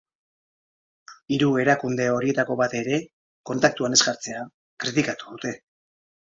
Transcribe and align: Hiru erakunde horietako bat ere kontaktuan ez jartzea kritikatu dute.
Hiru 1.35 1.49
erakunde 1.63 2.07
horietako 2.13 2.57
bat 2.63 2.73
ere 2.79 2.97
kontaktuan 3.51 3.97
ez 3.99 4.01
jartzea 4.09 4.41
kritikatu 4.87 5.37
dute. 5.37 5.55